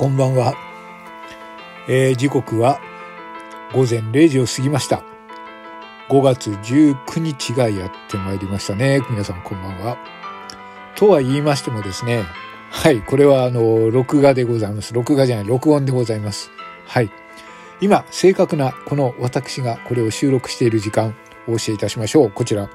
[0.00, 0.54] こんばんは。
[1.86, 2.80] えー、時刻は
[3.74, 5.02] 午前0時を過ぎました。
[6.08, 9.02] 5月19日がやってまいりましたね。
[9.10, 9.98] 皆さんこんばんは。
[10.96, 12.24] とは言いましてもですね、
[12.70, 14.94] はい、これはあの、録画でございます。
[14.94, 16.50] 録画じゃない、録音でございます。
[16.86, 17.10] はい。
[17.82, 21.14] 今、正確なこの私がこれを収録している時間、
[21.46, 22.30] お教えいたしましょう。
[22.30, 22.70] こちら。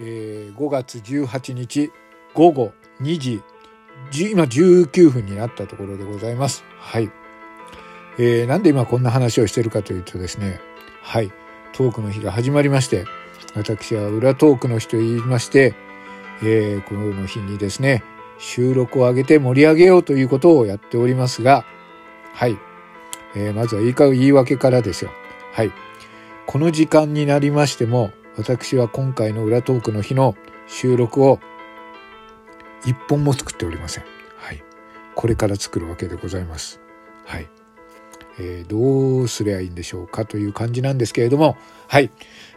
[0.00, 1.92] えー、5月18日
[2.34, 3.42] 午後2時、
[4.12, 6.64] 今19分になったところでございます。
[6.78, 7.10] はい。
[8.18, 10.60] えー、なんで今こんな話をしてるかというとですね、
[11.02, 11.32] はい、
[11.72, 13.04] トークの日が始まりまして、
[13.54, 15.74] 私は裏トークの日と言いまして、
[16.42, 18.02] えー、この日にですね、
[18.38, 21.64] 収録を上げて盛り上げようということをやっておりますが、
[22.32, 22.58] はい。
[23.34, 25.10] えー、まずは言い言い訳からですよ。
[25.52, 25.72] はい。
[26.46, 30.34] この時間になりましても、私は今回の裏トークの日の
[30.66, 31.38] 収録を
[32.84, 34.04] 一本も作っておりません。
[34.36, 34.62] はい。
[35.14, 36.80] これから作るわけでございます。
[37.24, 37.48] はい。
[38.38, 41.56] えー、どうすりゃいいんでしょうかという感じなんですけれども、
[41.88, 42.10] はい。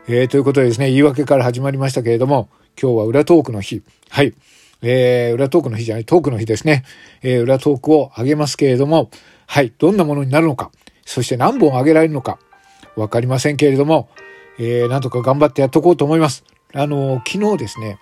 [0.08, 2.50] えー、ということでですね、言い訳から始まりましたけれども、
[2.82, 3.84] 今日は裏トークの日。
[4.10, 4.34] はい。
[4.82, 6.84] えー、裏トークの日じゃない、トークの日ですね。
[7.22, 9.10] えー、裏トークを上げますけれども、
[9.48, 9.74] はい。
[9.78, 10.72] どんなものになるのか、
[11.06, 12.40] そして何本上げられるのか、
[12.96, 14.10] わかりませんけれども、
[14.60, 16.44] えー、なんとか頑張ってやっとこうと思います。
[16.74, 17.98] あの、昨日ですね、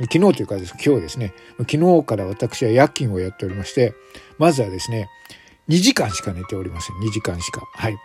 [0.00, 3.94] 昨日というかです、今日ですね、昨日から私は夜勤をやっておりまして、
[4.38, 5.08] まずはですね、
[5.68, 6.96] 2時間しか寝ておりません。
[6.96, 7.62] 2時間しか。
[7.74, 7.96] はい。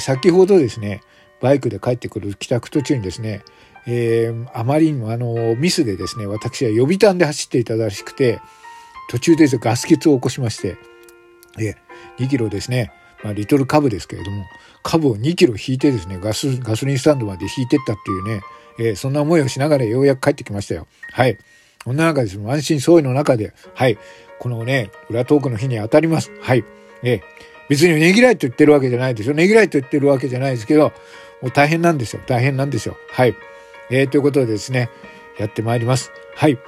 [0.00, 1.00] 先ほどですね、
[1.40, 3.42] バイクで帰ってくる帰宅途中にですね、
[3.86, 8.40] えー、あまりにもあの、ミスでですね、私は予備弾で走っていたらしくて、
[9.10, 10.76] 途中でガス欠を起こしまして、
[11.58, 11.74] え
[12.18, 14.46] 2キロですね、まあ、リトルカブですけれども、
[14.82, 18.42] カブを2キロ引いてですね、ガス、ガソリンスタンドまで引いてったっていうね、
[18.78, 20.86] えー、そんな思いをしながらようやく帰ってきましたよ。
[21.12, 21.38] はい。
[21.84, 22.38] こんな中です。
[22.38, 23.98] 安心相違の中で、はい。
[24.38, 26.30] このね、裏トークの日に当たります。
[26.40, 26.64] はい。
[27.02, 27.20] えー、
[27.68, 29.34] 別にねぎらいと言ってるわけじゃないですよ。
[29.34, 30.92] ねぎらいと言ってるわけじゃないですけど、
[31.42, 32.22] もう大変なんですよ。
[32.26, 32.96] 大変なんですよ。
[33.10, 33.34] はい。
[33.90, 34.90] えー、ということでですね、
[35.38, 36.12] やってまいります。
[36.36, 36.58] はい。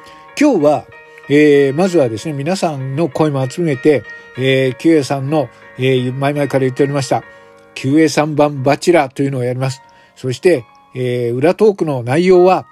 [0.41, 0.86] 今日は、
[1.28, 4.03] えー、まずはですね、皆さんの声も集めて、
[4.36, 5.48] えー、キュエさんの、
[5.82, 7.24] えー、前々から言っておりました、
[7.74, 9.80] キュエ3番バチラというのをやります。
[10.14, 12.66] そして、えー、裏トークの内容は、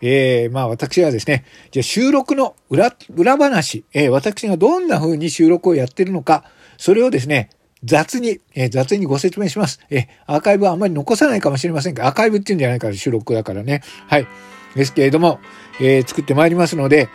[0.00, 6.44] えー、まあ私はですね、じゃ収録の裏、裏話、えー、私がどんな風に収録をやってるのか、
[6.78, 7.50] それをですね、
[7.84, 9.80] 雑に、えー、雑にご説明します。
[9.90, 13.82] えー、アーカイブはあんまり残さないかもしれませんが、アーカイブっていうんじゃないから収録だからね。
[14.06, 14.26] はい。
[14.76, 15.40] ですけれども、
[15.80, 17.08] えー、作ってまいりますので、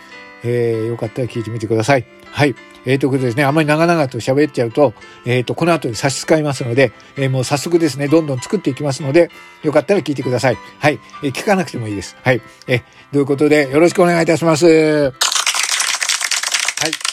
[0.44, 2.05] えー、よかったら聞いてみてください。
[2.25, 2.55] はい。
[2.85, 3.44] えー、ということですね。
[3.44, 4.94] あんまり長々と喋っちゃうと、
[5.25, 9.29] えっ、ー、と、この後に差し支えますので、えー、もう早速ですね、どんどん作っていきますので、
[9.61, 10.57] よかったら聞いてください。
[10.79, 10.99] はい。
[11.23, 12.17] えー、聞かなくてもいいです。
[12.23, 12.41] はい。
[12.67, 14.66] えー、ということで、よろしくお願いいたします。
[14.66, 15.11] はい。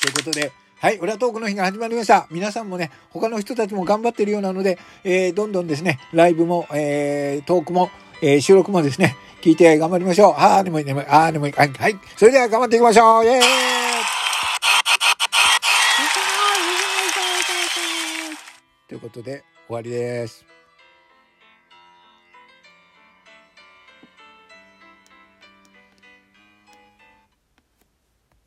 [0.00, 2.28] ということで、はい、裏トークの日が始まりました。
[2.30, 7.90] 皆さんもね、他の人たちも頑張ってるようなので、えー、どんどんですね、ライブも、えー、トークも、
[8.22, 9.16] えー、収録もですね、
[9.48, 10.34] 聞いて頑張りましょう。
[10.36, 11.52] あーでもいい、でもいい、あーでもいい。
[11.54, 11.98] はい、はい。
[12.18, 13.42] それでは頑張っていきましょうイェーイ
[18.88, 20.57] ということで、終わりです。